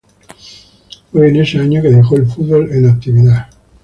[1.11, 3.49] Fue en ese año que dejó el fútbol en actividad.